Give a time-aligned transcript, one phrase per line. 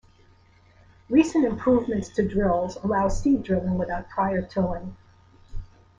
[1.11, 4.95] Recent improvements to drills allow seed-drilling without prior tilling.